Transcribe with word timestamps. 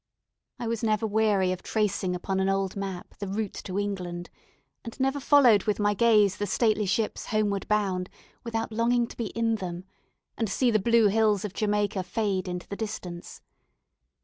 I 0.57 0.65
was 0.67 0.81
never 0.81 1.05
weary 1.05 1.51
of 1.51 1.61
tracing 1.61 2.15
upon 2.15 2.39
an 2.39 2.49
old 2.49 2.75
map 2.75 3.13
the 3.19 3.27
route 3.27 3.53
to 3.65 3.77
England; 3.77 4.31
and 4.83 4.99
never 4.99 5.19
followed 5.19 5.65
with 5.65 5.77
my 5.79 5.93
gaze 5.93 6.37
the 6.37 6.47
stately 6.47 6.87
ships 6.87 7.27
homeward 7.27 7.67
bound 7.67 8.09
without 8.43 8.71
longing 8.71 9.05
to 9.05 9.15
be 9.15 9.27
in 9.37 9.57
them, 9.57 9.83
and 10.39 10.49
see 10.49 10.71
the 10.71 10.79
blue 10.79 11.09
hills 11.09 11.45
of 11.45 11.53
Jamaica 11.53 12.01
fade 12.01 12.47
into 12.47 12.67
the 12.67 12.75
distance. 12.75 13.41